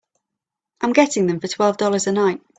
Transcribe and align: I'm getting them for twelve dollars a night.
I'm 0.81 0.93
getting 0.93 1.27
them 1.27 1.39
for 1.39 1.47
twelve 1.47 1.77
dollars 1.77 2.07
a 2.07 2.11
night. 2.11 2.41